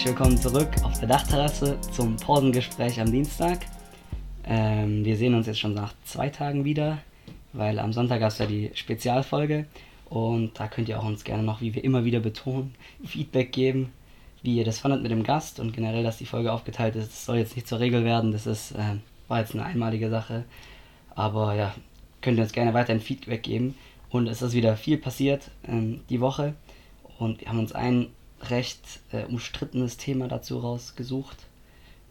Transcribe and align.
Herzlich 0.00 0.18
willkommen 0.18 0.38
zurück 0.38 0.70
auf 0.82 0.98
der 0.98 1.08
Dachterrasse 1.08 1.78
zum 1.92 2.16
Pausengespräch 2.16 2.98
am 3.02 3.12
Dienstag. 3.12 3.66
Ähm, 4.46 5.04
wir 5.04 5.14
sehen 5.14 5.34
uns 5.34 5.46
jetzt 5.46 5.58
schon 5.58 5.74
nach 5.74 5.92
zwei 6.06 6.30
Tagen 6.30 6.64
wieder, 6.64 6.96
weil 7.52 7.78
am 7.78 7.92
Sonntag 7.92 8.20
gab 8.20 8.30
es 8.30 8.38
ja 8.38 8.46
die 8.46 8.70
Spezialfolge 8.72 9.66
und 10.08 10.58
da 10.58 10.68
könnt 10.68 10.88
ihr 10.88 10.98
auch 10.98 11.04
uns 11.04 11.22
gerne 11.22 11.42
noch, 11.42 11.60
wie 11.60 11.74
wir 11.74 11.84
immer 11.84 12.06
wieder 12.06 12.20
betonen, 12.20 12.74
Feedback 13.04 13.52
geben, 13.52 13.92
wie 14.42 14.56
ihr 14.56 14.64
das 14.64 14.78
fandet 14.78 15.02
mit 15.02 15.10
dem 15.10 15.22
Gast 15.22 15.60
und 15.60 15.74
generell, 15.74 16.02
dass 16.02 16.16
die 16.16 16.24
Folge 16.24 16.50
aufgeteilt 16.50 16.96
ist. 16.96 17.10
Das 17.10 17.26
soll 17.26 17.36
jetzt 17.36 17.54
nicht 17.54 17.68
zur 17.68 17.80
Regel 17.80 18.02
werden, 18.02 18.32
das 18.32 18.46
ist, 18.46 18.72
äh, 18.72 18.96
war 19.28 19.40
jetzt 19.40 19.52
eine 19.52 19.66
einmalige 19.66 20.08
Sache. 20.08 20.44
Aber 21.14 21.54
ja, 21.54 21.74
könnt 22.22 22.38
ihr 22.38 22.44
uns 22.44 22.54
gerne 22.54 22.72
weiterhin 22.72 23.02
Feedback 23.02 23.42
geben. 23.42 23.74
Und 24.08 24.28
es 24.28 24.40
ist 24.40 24.54
wieder 24.54 24.78
viel 24.78 24.96
passiert 24.96 25.50
ähm, 25.68 26.00
die 26.08 26.22
Woche 26.22 26.54
und 27.18 27.42
wir 27.42 27.50
haben 27.50 27.58
uns 27.58 27.72
ein 27.72 28.06
recht 28.48 28.82
äh, 29.12 29.24
umstrittenes 29.24 29.96
Thema 29.96 30.28
dazu 30.28 30.58
rausgesucht, 30.58 31.36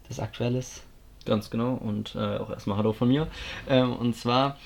das 0.08 0.20
aktuell 0.20 0.54
ist. 0.54 0.82
Ganz 1.26 1.50
genau 1.50 1.74
und 1.74 2.14
äh, 2.14 2.38
auch 2.38 2.50
erstmal 2.50 2.76
Hallo 2.76 2.92
von 2.92 3.08
mir. 3.08 3.26
Ähm, 3.68 3.94
und 3.94 4.16
zwar 4.16 4.56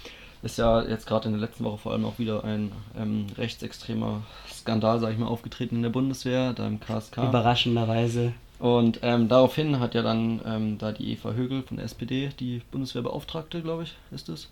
ist 0.42 0.59
ja 0.59 0.82
jetzt 0.82 1.06
gerade 1.06 1.27
in 1.28 1.32
der 1.32 1.40
letzten 1.40 1.64
Woche 1.64 1.78
vor 1.78 1.92
allem 1.92 2.04
auch 2.04 2.18
wieder 2.18 2.45
ein 2.45 2.70
ähm, 2.96 3.26
rechtsextremer 3.37 4.23
Skandal, 4.52 5.01
sage 5.01 5.15
ich 5.15 5.18
mal, 5.18 5.26
aufgetreten 5.26 5.76
in 5.76 5.82
der 5.82 5.90
Bundeswehr, 5.90 6.52
da 6.52 6.66
im 6.66 6.80
KSK. 6.80 7.18
Überraschenderweise. 7.18 8.35
Und 8.59 9.01
ähm, 9.02 9.29
daraufhin 9.29 9.80
hat 9.80 9.95
ja 9.95 10.02
dann 10.02 10.40
ähm, 10.46 10.79
da 10.79 10.92
die 10.92 11.12
Eva 11.12 11.32
Högel 11.32 11.62
von 11.62 11.79
der 11.79 11.87
SPD, 11.87 12.30
die 12.38 12.62
Bundeswehrbeauftragte, 12.70 13.62
glaube 13.62 13.82
ich, 13.82 13.95
ist 14.10 14.29
es, 14.29 14.48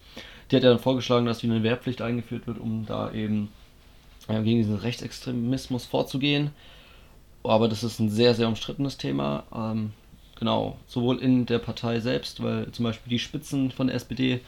die 0.51 0.57
hat 0.57 0.65
ja 0.65 0.71
dann 0.71 0.81
vorgeschlagen, 0.81 1.25
dass 1.25 1.43
wieder 1.43 1.55
eine 1.55 1.63
Wehrpflicht 1.63 2.03
eingeführt 2.03 2.47
wird, 2.47 2.59
um 2.59 2.85
da 2.85 3.13
eben 3.13 3.49
äh, 4.29 4.43
gegen 4.43 4.59
diesen 4.59 4.77
Rechtsextremismus 4.77 5.87
vorzugehen. 5.87 6.51
Aber 7.45 7.69
das 7.69 7.83
ist 7.83 7.99
ein 7.99 8.09
sehr, 8.09 8.35
sehr 8.35 8.49
umstrittenes 8.49 8.99
Thema. 8.99 9.45
Ähm, 9.55 9.93
genau, 10.39 10.77
sowohl 10.87 11.19
in 11.19 11.47
der 11.47 11.59
Partei 11.59 12.01
selbst, 12.01 12.43
weil 12.43 12.71
zum 12.73 12.85
Beispiel 12.85 13.11
die 13.11 13.19
Spitzen 13.19 13.71
von 13.71 13.89
der 13.89 13.97
SPD 13.97 14.41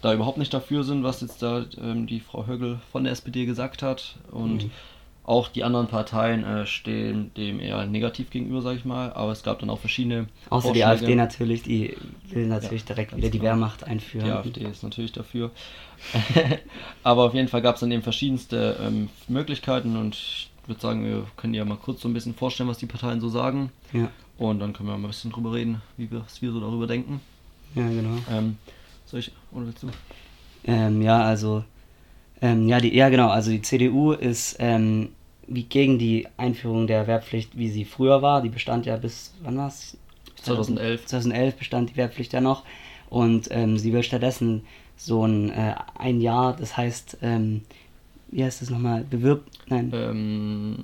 da 0.00 0.12
überhaupt 0.12 0.38
nicht 0.38 0.52
dafür 0.52 0.84
sind, 0.84 1.04
was 1.04 1.20
jetzt 1.20 1.42
da 1.42 1.64
ähm, 1.80 2.06
die 2.06 2.20
Frau 2.20 2.46
Högel 2.46 2.80
von 2.90 3.04
der 3.04 3.12
SPD 3.12 3.46
gesagt 3.46 3.82
hat. 3.82 4.16
Und 4.32 4.64
mhm. 4.64 4.70
auch 5.24 5.48
die 5.48 5.62
anderen 5.62 5.86
Parteien 5.86 6.44
äh, 6.44 6.66
stehen 6.66 7.32
dem 7.36 7.60
eher 7.60 7.86
negativ 7.86 8.30
gegenüber, 8.30 8.60
sage 8.62 8.78
ich 8.78 8.84
mal. 8.84 9.12
Aber 9.12 9.30
es 9.30 9.44
gab 9.44 9.60
dann 9.60 9.70
auch 9.70 9.78
verschiedene. 9.78 10.26
Außer 10.50 10.68
Vorschläge. 10.68 10.74
die 10.74 10.84
AfD 10.84 11.14
natürlich, 11.14 11.62
die 11.62 11.96
will 12.30 12.48
natürlich 12.48 12.82
ja, 12.82 12.88
direkt 12.88 13.16
wieder 13.16 13.30
die 13.30 13.38
genau. 13.38 13.50
Wehrmacht 13.50 13.84
einführen. 13.84 14.26
Die 14.26 14.32
AfD 14.32 14.64
ist 14.64 14.82
natürlich 14.82 15.12
dafür. 15.12 15.52
Aber 17.04 17.22
auf 17.22 17.34
jeden 17.34 17.46
Fall 17.46 17.62
gab 17.62 17.76
es 17.76 17.80
dann 17.80 17.92
eben 17.92 18.02
verschiedenste 18.02 18.76
ähm, 18.84 19.08
Möglichkeiten 19.28 19.96
und 19.96 20.50
würde 20.66 20.80
sagen, 20.80 21.04
wir 21.04 21.26
können 21.36 21.54
ja 21.54 21.64
mal 21.64 21.76
kurz 21.76 22.02
so 22.02 22.08
ein 22.08 22.14
bisschen 22.14 22.34
vorstellen, 22.34 22.68
was 22.68 22.78
die 22.78 22.86
Parteien 22.86 23.20
so 23.20 23.28
sagen. 23.28 23.70
Ja. 23.92 24.10
Und 24.38 24.60
dann 24.60 24.72
können 24.72 24.88
wir 24.88 24.96
mal 24.96 25.08
ein 25.08 25.10
bisschen 25.10 25.32
drüber 25.32 25.52
reden, 25.52 25.82
wie 25.96 26.10
wir, 26.10 26.22
was 26.22 26.40
wir 26.42 26.52
so 26.52 26.60
darüber 26.60 26.86
denken. 26.86 27.20
Ja, 27.74 27.88
genau. 27.88 28.18
Ähm, 28.30 28.56
soll 29.06 29.20
ich, 29.20 29.32
oder 29.52 29.66
willst 29.66 29.82
du? 29.82 29.88
Ähm, 30.64 31.02
ja, 31.02 31.22
also, 31.22 31.64
ähm, 32.40 32.68
ja, 32.68 32.80
die, 32.80 32.94
ja, 32.94 33.08
genau, 33.08 33.28
also 33.28 33.50
die 33.50 33.62
CDU 33.62 34.12
ist 34.12 34.56
ähm, 34.58 35.10
wie 35.46 35.64
gegen 35.64 35.98
die 35.98 36.26
Einführung 36.36 36.86
der 36.86 37.06
Wehrpflicht, 37.06 37.56
wie 37.56 37.68
sie 37.68 37.84
früher 37.84 38.22
war. 38.22 38.42
Die 38.42 38.48
bestand 38.48 38.86
ja 38.86 38.96
bis, 38.96 39.34
wann 39.42 39.56
war 39.58 39.68
es? 39.68 39.96
2011. 40.36 41.06
2011 41.06 41.56
bestand 41.56 41.90
die 41.90 41.96
Wehrpflicht 41.96 42.32
ja 42.32 42.40
noch. 42.40 42.64
Und 43.08 43.48
ähm, 43.50 43.78
sie 43.78 43.92
will 43.92 44.02
stattdessen 44.02 44.64
so 44.96 45.26
ein, 45.26 45.50
äh, 45.50 45.74
ein 45.98 46.20
Jahr, 46.20 46.56
das 46.56 46.76
heißt, 46.76 47.18
ähm, 47.22 47.62
wie 48.32 48.44
heißt 48.44 48.62
das 48.62 48.70
nochmal? 48.70 49.04
Bewirb, 49.08 49.44
nein. 49.68 49.92
Ähm, 49.94 50.76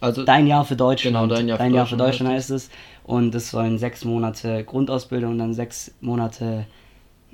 also 0.00 0.24
dein 0.24 0.46
Jahr 0.46 0.64
für 0.64 0.76
Deutschland. 0.76 1.14
Genau, 1.14 1.26
dein 1.26 1.48
Jahr 1.48 1.58
für, 1.58 1.64
dein 1.64 1.74
Jahr 1.74 1.86
für 1.86 1.96
Deutschland, 1.96 2.32
heißt 2.32 2.50
es. 2.50 2.70
Und 3.04 3.34
es 3.34 3.50
sollen 3.50 3.78
sechs 3.78 4.04
Monate 4.04 4.64
Grundausbildung 4.64 5.32
und 5.32 5.38
dann 5.38 5.54
sechs 5.54 5.94
Monate 6.00 6.66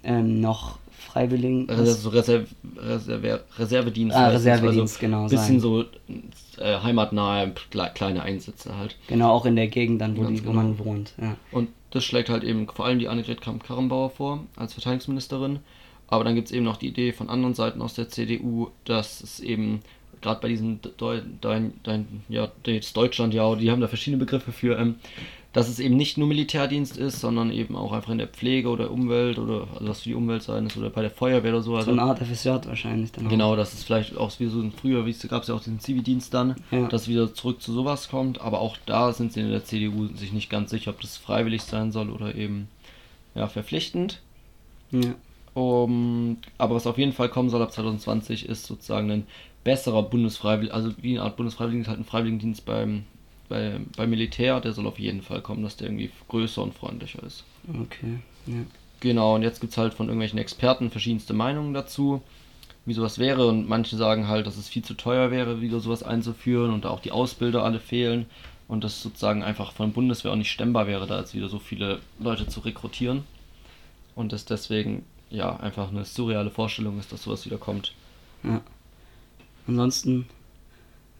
ähm, 0.02 0.40
noch 0.40 0.78
Freiwilligen. 0.90 1.68
Also 1.68 2.10
Reserv 2.10 2.48
Reserv 2.76 3.40
Reservedienst. 3.58 4.16
Ah, 4.16 4.28
Reservedienst, 4.28 4.96
also 4.96 5.00
genau. 5.00 5.22
Bisschen 5.24 5.60
sein. 5.60 5.60
so 5.60 5.84
äh, 6.58 6.80
heimatnahe 6.80 7.52
kleine 7.94 8.22
Einsätze 8.22 8.76
halt. 8.76 8.96
Genau, 9.08 9.30
auch 9.30 9.46
in 9.46 9.56
der 9.56 9.68
Gegend 9.68 10.00
dann, 10.00 10.16
wo, 10.16 10.24
die, 10.24 10.36
genau. 10.36 10.48
wo 10.48 10.52
man 10.52 10.78
wohnt. 10.78 11.14
Ja. 11.20 11.36
Und 11.52 11.70
das 11.90 12.04
schlägt 12.04 12.28
halt 12.28 12.44
eben 12.44 12.68
vor 12.68 12.84
allem 12.84 12.98
die 12.98 13.08
Annegret 13.08 13.40
Kramp-Karrenbauer 13.40 14.10
vor 14.10 14.44
als 14.56 14.74
Verteidigungsministerin. 14.74 15.60
Aber 16.10 16.24
dann 16.24 16.34
gibt 16.34 16.48
es 16.48 16.52
eben 16.52 16.64
noch 16.64 16.76
die 16.76 16.88
Idee 16.88 17.12
von 17.12 17.30
anderen 17.30 17.54
Seiten 17.54 17.80
aus 17.80 17.94
der 17.94 18.08
CDU, 18.08 18.68
dass 18.84 19.22
es 19.22 19.40
eben 19.40 19.80
gerade 20.20 20.40
bei 20.40 20.48
diesem 20.48 20.80
Deu 20.98 21.20
Dein, 21.40 21.72
Dein, 21.82 22.22
ja, 22.28 22.50
jetzt 22.66 22.96
Deutschland, 22.96 23.32
ja, 23.32 23.54
die 23.54 23.70
haben 23.70 23.80
da 23.80 23.88
verschiedene 23.88 24.18
Begriffe 24.18 24.52
für, 24.52 24.78
ähm, 24.78 24.96
dass 25.52 25.68
es 25.68 25.80
eben 25.80 25.96
nicht 25.96 26.16
nur 26.16 26.28
Militärdienst 26.28 26.96
ist, 26.96 27.20
sondern 27.20 27.50
eben 27.50 27.74
auch 27.74 27.92
einfach 27.92 28.10
in 28.10 28.18
der 28.18 28.28
Pflege 28.28 28.68
oder 28.68 28.90
Umwelt 28.90 29.38
oder 29.38 29.66
also 29.74 29.88
was 29.88 30.00
für 30.02 30.10
die 30.10 30.14
Umwelt 30.14 30.42
sein 30.42 30.66
ist 30.66 30.76
oder 30.76 30.90
bei 30.90 31.02
der 31.02 31.10
Feuerwehr 31.10 31.52
oder 31.52 31.62
so. 31.62 31.74
Also, 31.74 31.86
so 31.86 31.92
eine 31.92 32.02
Art 32.02 32.20
FSJ 32.20 32.48
wahrscheinlich 32.66 33.10
dann. 33.10 33.26
Auch. 33.26 33.30
Genau, 33.30 33.56
dass 33.56 33.72
es 33.72 33.82
vielleicht 33.82 34.16
auch 34.16 34.30
wie 34.38 34.46
so 34.46 34.60
ein 34.60 34.70
früher, 34.70 35.06
wie 35.06 35.10
es 35.10 35.26
gab 35.26 35.42
es 35.42 35.48
ja 35.48 35.54
auch 35.54 35.62
den 35.62 35.80
Zivildienst 35.80 36.32
dann, 36.32 36.54
ja. 36.70 36.86
dass 36.86 37.08
wieder 37.08 37.34
zurück 37.34 37.60
zu 37.60 37.72
sowas 37.72 38.08
kommt. 38.08 38.40
Aber 38.40 38.60
auch 38.60 38.76
da 38.86 39.12
sind 39.12 39.32
sie 39.32 39.40
in 39.40 39.50
der 39.50 39.64
CDU 39.64 40.06
sich 40.14 40.32
nicht 40.32 40.50
ganz 40.50 40.70
sicher, 40.70 40.90
ob 40.92 41.00
das 41.00 41.16
freiwillig 41.16 41.62
sein 41.62 41.90
soll 41.90 42.10
oder 42.10 42.34
eben 42.34 42.68
ja, 43.34 43.48
verpflichtend. 43.48 44.20
Ja. 44.92 45.14
Um, 45.52 46.38
aber 46.58 46.76
was 46.76 46.86
auf 46.86 46.96
jeden 46.96 47.12
Fall 47.12 47.28
kommen 47.28 47.50
soll 47.50 47.62
ab 47.62 47.72
2020 47.72 48.48
ist 48.48 48.66
sozusagen 48.66 49.10
ein 49.10 49.26
besserer 49.64 50.02
Bundesfreiwillig, 50.02 50.72
also 50.72 50.92
wie 51.00 51.18
eine 51.18 51.22
Art 51.22 51.36
Bundesfreiwilligendienst, 51.36 51.88
halt 51.88 52.00
ein 52.00 52.04
Freiwilligendienst 52.04 52.64
beim, 52.64 53.04
bei, 53.48 53.80
beim 53.96 54.10
Militär, 54.10 54.60
der 54.60 54.72
soll 54.72 54.86
auf 54.86 54.98
jeden 54.98 55.22
Fall 55.22 55.40
kommen, 55.42 55.62
dass 55.62 55.76
der 55.76 55.88
irgendwie 55.88 56.10
größer 56.28 56.62
und 56.62 56.74
freundlicher 56.74 57.22
ist. 57.24 57.44
Okay, 57.68 58.20
ja. 58.46 58.62
Genau, 59.00 59.34
und 59.34 59.42
jetzt 59.42 59.60
gibt 59.60 59.72
es 59.72 59.78
halt 59.78 59.94
von 59.94 60.06
irgendwelchen 60.06 60.38
Experten 60.38 60.90
verschiedenste 60.90 61.32
Meinungen 61.32 61.74
dazu, 61.74 62.22
wie 62.84 62.92
sowas 62.92 63.18
wäre. 63.18 63.46
Und 63.46 63.68
manche 63.68 63.96
sagen 63.96 64.28
halt, 64.28 64.46
dass 64.46 64.58
es 64.58 64.68
viel 64.68 64.84
zu 64.84 64.94
teuer 64.94 65.30
wäre, 65.30 65.60
wieder 65.60 65.80
sowas 65.80 66.02
einzuführen 66.02 66.72
und 66.72 66.86
auch 66.86 67.00
die 67.00 67.10
Ausbilder 67.10 67.64
alle 67.64 67.80
fehlen 67.80 68.26
und 68.68 68.84
das 68.84 69.02
sozusagen 69.02 69.42
einfach 69.42 69.72
von 69.72 69.88
der 69.88 69.94
Bundeswehr 69.94 70.32
auch 70.32 70.36
nicht 70.36 70.52
stemmbar 70.52 70.86
wäre, 70.86 71.06
da 71.06 71.18
jetzt 71.18 71.34
wieder 71.34 71.48
so 71.48 71.58
viele 71.58 72.00
Leute 72.18 72.46
zu 72.46 72.60
rekrutieren. 72.60 73.24
Und 74.14 74.32
das 74.32 74.44
deswegen 74.44 75.04
ja, 75.30 75.56
einfach 75.56 75.90
eine 75.90 76.04
surreale 76.04 76.50
Vorstellung 76.50 76.98
ist, 76.98 77.12
dass 77.12 77.22
sowas 77.22 77.46
wieder 77.46 77.58
kommt. 77.58 77.94
Ja. 78.42 78.60
Ansonsten 79.66 80.26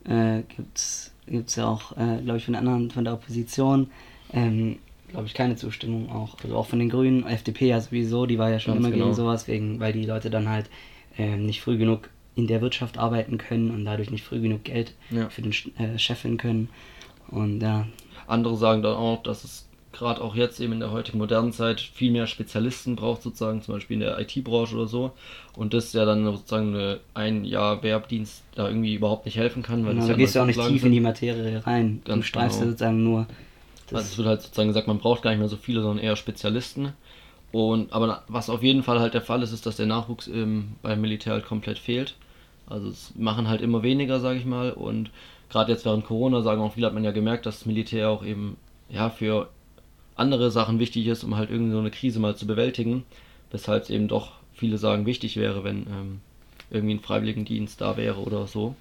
äh, 0.05 0.43
gibt 0.49 0.77
es 0.77 1.13
ja 1.57 1.69
auch, 1.69 1.93
äh, 1.97 2.21
glaube 2.23 2.39
ich, 2.39 2.45
von 2.45 2.55
anderen, 2.55 2.91
von 2.91 3.05
der 3.05 3.15
Opposition, 3.15 3.91
ähm, 4.33 4.79
glaube 5.09 5.27
ich, 5.27 5.35
keine 5.35 5.57
Zustimmung 5.57 6.11
auch. 6.11 6.37
Also 6.43 6.57
auch 6.57 6.67
von 6.67 6.79
den 6.79 6.89
Grünen, 6.89 7.27
FDP 7.27 7.69
ja 7.69 7.81
sowieso, 7.81 8.27
die 8.27 8.39
war 8.39 8.51
ja 8.51 8.59
schon 8.59 8.75
Ganz 8.75 8.85
immer 8.85 8.93
genau. 8.93 9.07
gegen 9.07 9.17
sowas, 9.17 9.49
wegen, 9.49 9.81
weil 9.81 9.93
die 9.93 10.05
Leute 10.05 10.31
dann 10.31 10.49
halt 10.49 10.69
äh, 11.17 11.37
nicht 11.37 11.61
früh 11.61 11.79
genug 11.79 12.11
in 12.37 12.47
der 12.47 12.61
Wirtschaft 12.61 12.99
arbeiten 12.99 13.39
können 13.39 13.71
und 13.71 13.85
dadurch 13.85 14.11
nicht 14.11 14.25
früh 14.25 14.41
genug 14.41 14.65
Geld 14.65 14.95
ja. 15.11 15.29
für 15.29 15.43
den 15.43 15.53
äh, 15.79 15.99
Chefin 15.99 16.37
können. 16.37 16.69
Und 17.29 17.61
ja. 17.61 17.87
Andere 18.27 18.57
sagen 18.57 18.83
dann 18.83 18.95
auch, 18.95 19.23
dass 19.23 19.45
es 19.45 19.69
gerade 19.93 20.21
auch 20.21 20.35
jetzt 20.35 20.61
eben 20.61 20.73
in 20.73 20.81
der 20.81 20.93
heutigen 20.93 21.19
modernen 21.19 21.53
Zeit 21.53 21.81
viel 21.81 22.13
mehr 22.13 22.27
Spezialisten 22.27 22.97
braucht, 22.97 23.23
sozusagen, 23.23 23.63
zum 23.63 23.75
Beispiel 23.75 23.95
in 23.95 24.01
der 24.01 24.19
IT-Branche 24.21 24.77
oder 24.77 24.87
so. 24.87 25.13
Und 25.57 25.75
das 25.75 25.93
ja 25.93 26.05
dann 26.05 26.25
sozusagen 26.25 26.75
eine, 26.75 27.01
ein 27.15 27.45
Jahr 27.45 27.83
Werbdienst 27.83 28.43
da 28.55 28.69
irgendwie 28.69 28.95
überhaupt 28.95 29.25
nicht 29.25 29.37
helfen 29.37 29.63
kann. 29.63 29.85
Weil 29.85 29.95
genau, 29.95 30.07
da 30.07 30.13
ja 30.13 30.17
gehst 30.17 30.37
du 30.37 30.41
auch 30.41 30.47
nicht 30.47 30.61
tief 30.61 30.85
in 30.85 30.93
die 30.93 31.01
Materie 31.01 31.67
rein. 31.67 32.03
Ganz 32.05 32.25
du 32.25 32.29
streifst 32.29 32.59
genau. 32.59 32.71
sozusagen 32.71 33.03
nur. 33.03 33.27
Also 33.93 34.07
es 34.07 34.19
wird 34.19 34.29
halt 34.29 34.43
sozusagen 34.43 34.69
gesagt, 34.69 34.87
man 34.87 34.99
braucht 34.99 35.23
gar 35.23 35.31
nicht 35.31 35.41
mehr 35.41 35.49
so 35.49 35.57
viele, 35.57 35.83
sondern 35.83 36.05
eher 36.05 36.15
Spezialisten. 36.15 36.93
Und 37.53 37.93
aber 37.93 38.23
was 38.29 38.49
auf 38.49 38.63
jeden 38.63 38.85
Fall 38.85 39.01
halt 39.01 39.15
der 39.15 39.23
Fall 39.23 39.43
ist, 39.43 39.53
ist, 39.53 39.67
dass 39.67 39.77
der 39.77 39.87
Nachwuchs 39.87 40.29
im, 40.29 40.77
beim 40.83 41.01
Militär 41.01 41.33
halt 41.33 41.47
komplett 41.47 41.79
fehlt. 41.79 42.15
Also 42.69 42.89
es 42.89 43.13
machen 43.17 43.49
halt 43.49 43.61
immer 43.61 43.83
weniger, 43.83 44.21
sage 44.21 44.39
ich 44.39 44.45
mal. 44.45 44.71
Und 44.71 45.11
gerade 45.51 45.73
jetzt 45.73 45.85
während 45.85 46.05
Corona 46.05 46.43
sagen 46.43 46.63
auch 46.63 46.75
viele, 46.75 46.87
hat 46.87 46.95
man 46.95 47.03
ja 47.03 47.11
gemerkt, 47.11 47.47
dass 47.47 47.59
das 47.59 47.67
Militär 47.67 48.09
auch 48.09 48.25
eben 48.25 48.57
ja 48.89 49.11
für 49.11 49.49
andere 50.21 50.51
Sachen 50.51 50.79
wichtig 50.79 51.07
ist, 51.07 51.25
um 51.25 51.37
halt 51.37 51.51
irgendwie 51.51 51.73
so 51.73 51.79
eine 51.79 51.91
Krise 51.91 52.21
mal 52.21 52.37
zu 52.37 52.47
bewältigen, 52.47 53.05
weshalb 53.51 53.85
es 53.85 53.91
eben 53.91 54.09
doch 54.09 54.33
viele 54.55 54.79
sagen 54.79 55.07
wichtig 55.07 55.37
wäre, 55.37 55.65
wenn 55.65 55.87
ähm, 55.87 56.21
irgendwie 56.71 56.95
ein 56.95 57.01
Freiwilligendienst 57.01 57.81
da 57.81 57.97
wäre 57.97 58.21
oder 58.21 58.47
so, 58.47 58.75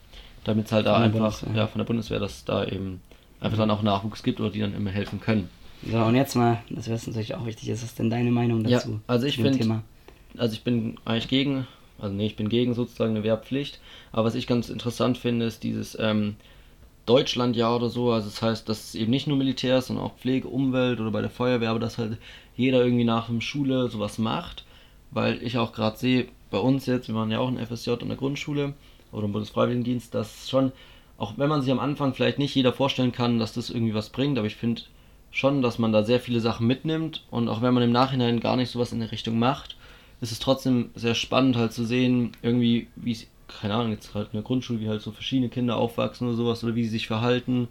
damit 0.43 0.67
es 0.67 0.71
halt 0.71 0.85
da 0.85 0.97
einfach 0.97 1.41
ja. 1.55 1.67
von 1.67 1.79
der 1.79 1.85
Bundeswehr, 1.85 2.19
dass 2.19 2.45
da 2.45 2.65
eben 2.65 3.01
einfach 3.39 3.57
dann 3.57 3.71
auch 3.71 3.81
Nachwuchs 3.81 4.23
gibt 4.23 4.39
oder 4.39 4.49
die 4.49 4.59
dann 4.59 4.75
immer 4.75 4.91
helfen 4.91 5.19
können. 5.19 5.49
So 5.89 5.97
und 5.97 6.15
jetzt 6.15 6.35
mal, 6.35 6.61
das 6.69 6.87
wäre 6.87 6.99
natürlich 6.99 7.35
auch 7.35 7.45
wichtig, 7.45 7.69
ist 7.69 7.83
was 7.83 7.95
denn 7.95 8.09
deine 8.09 8.31
Meinung 8.31 8.63
dazu? 8.63 8.91
Ja, 8.91 8.99
also 9.07 9.25
ich 9.25 9.37
finde, 9.37 9.81
also 10.37 10.53
ich 10.53 10.63
bin 10.63 10.97
eigentlich 11.05 11.29
gegen, 11.29 11.67
also 11.99 12.13
nee, 12.13 12.25
ich 12.25 12.35
bin 12.35 12.49
gegen 12.49 12.73
sozusagen 12.73 13.11
eine 13.11 13.23
Wehrpflicht, 13.23 13.79
aber 14.11 14.25
was 14.25 14.35
ich 14.35 14.45
ganz 14.45 14.69
interessant 14.69 15.17
finde, 15.17 15.45
ist 15.45 15.63
dieses 15.63 15.97
ähm, 15.99 16.35
Deutschlandjahr 17.09 17.75
oder 17.75 17.89
so. 17.89 18.11
Also 18.11 18.29
das 18.29 18.41
heißt, 18.41 18.69
dass 18.69 18.85
es 18.85 18.95
eben 18.95 19.11
nicht 19.11 19.27
nur 19.27 19.37
Militär 19.37 19.79
ist, 19.79 19.87
sondern 19.87 20.05
auch 20.05 20.17
Pflege, 20.17 20.47
Umwelt 20.47 20.99
oder 20.99 21.11
bei 21.11 21.21
der 21.21 21.29
Feuerwehr, 21.29 21.71
aber 21.71 21.79
dass 21.79 21.97
halt 21.97 22.17
jeder 22.55 22.83
irgendwie 22.83 23.03
nach 23.03 23.27
dem 23.27 23.41
Schule 23.41 23.89
sowas 23.89 24.17
macht. 24.17 24.65
Weil 25.11 25.41
ich 25.41 25.57
auch 25.57 25.73
gerade 25.73 25.97
sehe, 25.97 26.27
bei 26.51 26.59
uns 26.59 26.85
jetzt, 26.85 27.07
wir 27.07 27.15
machen 27.15 27.31
ja 27.31 27.39
auch 27.39 27.47
ein 27.47 27.57
FSJ 27.57 27.91
in 28.01 28.09
der 28.09 28.17
Grundschule 28.17 28.73
oder 29.11 29.25
im 29.25 29.31
Bundesfreiwilligendienst, 29.31 30.13
dass 30.13 30.49
schon 30.49 30.71
auch 31.19 31.33
wenn 31.37 31.49
man 31.49 31.61
sich 31.61 31.71
am 31.71 31.79
Anfang 31.79 32.13
vielleicht 32.13 32.39
nicht 32.39 32.55
jeder 32.55 32.71
vorstellen 32.71 33.11
kann, 33.11 33.39
dass 33.39 33.53
das 33.53 33.69
irgendwie 33.69 33.93
was 33.93 34.09
bringt, 34.09 34.37
aber 34.37 34.47
ich 34.47 34.55
finde 34.55 34.83
schon, 35.31 35.61
dass 35.61 35.77
man 35.77 35.91
da 35.91 36.03
sehr 36.03 36.21
viele 36.21 36.39
Sachen 36.39 36.65
mitnimmt 36.65 37.25
und 37.29 37.49
auch 37.49 37.61
wenn 37.61 37.73
man 37.73 37.83
im 37.83 37.91
Nachhinein 37.91 38.39
gar 38.39 38.55
nicht 38.55 38.71
sowas 38.71 38.93
in 38.93 39.01
der 39.01 39.11
Richtung 39.11 39.37
macht, 39.37 39.75
ist 40.21 40.31
es 40.31 40.39
trotzdem 40.39 40.91
sehr 40.95 41.15
spannend 41.15 41.57
halt 41.57 41.73
zu 41.73 41.83
sehen, 41.83 42.31
irgendwie, 42.41 42.87
wie 42.95 43.11
es, 43.11 43.27
keine 43.61 43.73
Ahnung, 43.73 43.91
jetzt 43.91 44.13
halt 44.13 44.27
in 44.27 44.37
der 44.37 44.43
Grundschule, 44.43 44.79
wie 44.79 44.89
halt 44.89 45.01
so 45.01 45.11
verschiedene 45.11 45.49
Kinder 45.49 45.77
aufwachsen 45.77 46.27
oder 46.27 46.37
sowas 46.37 46.63
oder 46.63 46.75
wie 46.75 46.83
sie 46.83 46.91
sich 46.91 47.07
verhalten 47.07 47.67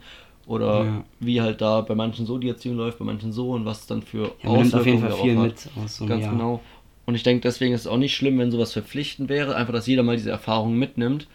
oder 0.46 0.84
ja. 0.84 1.04
wie 1.20 1.40
halt 1.40 1.60
da 1.60 1.82
bei 1.82 1.94
manchen 1.94 2.26
so 2.26 2.38
die 2.38 2.48
Erziehung 2.48 2.76
läuft, 2.76 2.98
bei 2.98 3.04
manchen 3.04 3.32
so 3.32 3.50
und 3.50 3.64
was 3.64 3.86
dann 3.86 4.02
für 4.02 4.32
ja, 4.42 4.50
man 4.50 4.60
nimmt 4.60 4.74
auf 4.74 4.86
jeden 4.86 5.00
Fall 5.00 5.12
viel 5.12 5.36
mit 5.36 5.68
aus 5.82 5.96
so 5.96 6.06
Ganz 6.06 6.24
Jahr. 6.24 6.32
genau. 6.32 6.60
Und 7.06 7.14
ich 7.14 7.22
denke, 7.22 7.40
deswegen 7.42 7.74
ist 7.74 7.82
es 7.82 7.86
auch 7.86 7.96
nicht 7.96 8.14
schlimm, 8.14 8.38
wenn 8.38 8.50
sowas 8.50 8.72
verpflichtend 8.72 9.28
wäre, 9.28 9.56
einfach, 9.56 9.72
dass 9.72 9.86
jeder 9.86 10.02
mal 10.02 10.16
diese 10.16 10.30
Erfahrungen 10.30 10.78
mitnimmt 10.78 11.26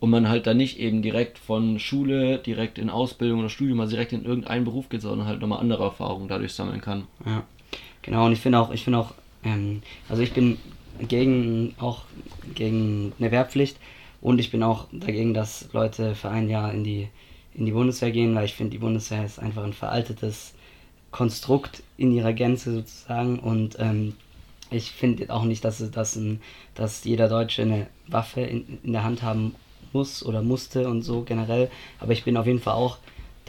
und 0.00 0.10
man 0.10 0.28
halt 0.28 0.46
da 0.46 0.54
nicht 0.54 0.80
eben 0.80 1.02
direkt 1.02 1.38
von 1.38 1.78
Schule, 1.78 2.38
direkt 2.38 2.78
in 2.78 2.90
Ausbildung 2.90 3.40
oder 3.40 3.48
Studium 3.48 3.78
mal 3.78 3.88
direkt 3.88 4.12
in 4.12 4.24
irgendeinen 4.24 4.64
Beruf 4.64 4.88
geht, 4.88 5.02
sondern 5.02 5.28
halt 5.28 5.40
nochmal 5.40 5.60
andere 5.60 5.84
Erfahrungen 5.84 6.26
dadurch 6.26 6.54
sammeln 6.54 6.80
kann. 6.80 7.04
Ja, 7.26 7.44
genau. 8.02 8.26
Und 8.26 8.32
ich 8.32 8.40
finde 8.40 8.58
auch, 8.58 8.72
ich 8.72 8.82
finde 8.82 8.98
auch, 8.98 9.14
ähm, 9.44 9.82
also 10.08 10.22
ich 10.22 10.32
bin 10.32 10.58
gegen 11.08 11.74
auch 11.78 12.02
gegen 12.54 13.12
eine 13.18 13.30
Wehrpflicht. 13.30 13.78
Und 14.20 14.38
ich 14.38 14.50
bin 14.50 14.62
auch 14.62 14.86
dagegen, 14.92 15.34
dass 15.34 15.72
Leute 15.72 16.14
für 16.14 16.28
ein 16.28 16.48
Jahr 16.48 16.72
in 16.72 16.84
die 16.84 17.08
in 17.54 17.66
die 17.66 17.72
Bundeswehr 17.72 18.12
gehen, 18.12 18.34
weil 18.34 18.44
ich 18.44 18.54
finde, 18.54 18.70
die 18.70 18.78
Bundeswehr 18.78 19.24
ist 19.24 19.38
einfach 19.38 19.64
ein 19.64 19.72
veraltetes 19.72 20.54
Konstrukt 21.10 21.82
in 21.96 22.12
ihrer 22.12 22.32
Gänze 22.32 22.72
sozusagen. 22.72 23.38
Und 23.40 23.76
ähm, 23.80 24.14
ich 24.70 24.92
finde 24.92 25.32
auch 25.34 25.44
nicht, 25.44 25.64
dass, 25.64 25.90
dass, 25.90 26.16
ein, 26.16 26.40
dass 26.74 27.04
jeder 27.04 27.28
Deutsche 27.28 27.62
eine 27.62 27.88
Waffe 28.06 28.42
in, 28.42 28.78
in 28.84 28.92
der 28.92 29.04
Hand 29.04 29.22
haben 29.22 29.54
muss 29.92 30.24
oder 30.24 30.42
musste 30.42 30.88
und 30.88 31.02
so 31.02 31.22
generell, 31.22 31.70
aber 31.98 32.12
ich 32.12 32.24
bin 32.24 32.36
auf 32.36 32.46
jeden 32.46 32.60
Fall 32.60 32.74
auch 32.74 32.98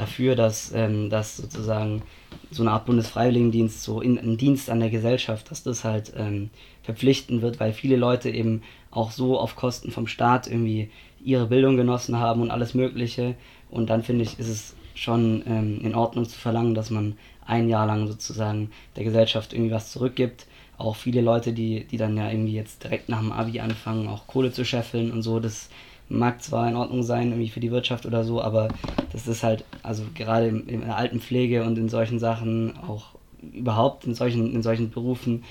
dafür, 0.02 0.36
dass, 0.36 0.72
ähm, 0.74 1.10
dass 1.10 1.38
sozusagen 1.38 2.02
so 2.50 2.64
eine 2.64 2.72
Art 2.72 2.86
Bundesfreiwilligendienst, 2.86 3.84
so 3.84 4.02
in, 4.02 4.18
ein 4.18 4.38
Dienst 4.38 4.70
an 4.70 4.80
der 4.80 4.90
Gesellschaft, 4.90 5.52
dass 5.52 5.64
das 5.64 5.84
halt 5.84 6.12
ähm, 6.18 6.50
verpflichten 6.84 7.42
wird, 7.42 7.60
weil 7.60 7.72
viele 7.72 7.96
Leute 7.96 8.30
eben 8.30 8.64
auch 8.90 9.12
so 9.12 9.40
auf 9.40 9.56
Kosten 9.56 9.92
vom 9.92 10.08
Staat 10.08 10.48
irgendwie 10.48 10.90
ihre 11.24 11.46
Bildung 11.46 11.78
genossen 11.78 12.18
haben 12.18 12.42
und 12.42 12.52
alles 12.52 12.74
Mögliche 12.74 13.36
und 13.70 13.90
dann 13.90 14.04
finde 14.04 14.24
ich, 14.24 14.40
ist 14.40 14.50
es 14.50 14.76
schon 14.96 15.44
ähm, 15.48 15.80
in 15.84 15.96
Ordnung 15.96 16.26
zu 16.26 16.38
verlangen, 16.38 16.74
dass 16.74 16.90
man 16.90 17.18
ein 17.46 17.70
Jahr 17.70 17.86
lang 17.86 18.08
sozusagen 18.08 18.72
der 18.96 19.04
Gesellschaft 19.04 19.54
irgendwie 19.54 19.72
was 19.72 19.92
zurückgibt. 19.92 20.48
Auch 20.78 20.96
viele 20.96 21.22
Leute, 21.22 21.54
die, 21.54 21.86
die 21.86 21.98
dann 21.98 22.18
ja 22.18 22.30
irgendwie 22.30 22.54
jetzt 22.54 22.84
direkt 22.84 23.08
nach 23.08 23.20
dem 23.20 23.32
Abi 23.32 23.60
anfangen, 23.60 24.08
auch 24.08 24.28
Kohle 24.28 24.52
zu 24.52 24.66
scheffeln 24.66 25.12
und 25.12 25.22
so, 25.22 25.40
das 25.40 25.70
mag 26.12 26.42
zwar 26.44 26.68
in 26.68 26.76
Ordnung 26.76 27.04
sein, 27.04 27.30
irgendwie 27.30 27.50
für 27.50 27.60
die 27.60 27.72
Wirtschaft 27.72 28.06
oder 28.06 28.24
so, 28.24 28.42
aber 28.42 28.70
das 29.12 29.28
ist 29.28 29.44
halt, 29.44 29.64
also 29.84 30.04
gerade 30.14 30.48
in, 30.48 30.68
in 30.68 30.82
der 30.82 30.98
Altenpflege 30.98 31.64
und 31.64 31.78
in 31.78 31.90
solchen 31.90 32.20
Sachen, 32.20 32.78
auch 32.88 33.16
überhaupt 33.54 34.06
in 34.06 34.14
solchen, 34.14 34.54
in 34.54 34.62
solchen 34.62 34.92
Berufen, 34.92 35.44